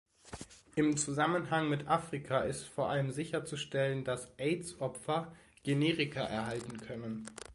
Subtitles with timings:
[0.73, 5.31] Im Zusammenhang mit Afrika ist vor allem sicherzustellen, dass Aids-Opfer
[5.63, 7.27] Generika erhalten können.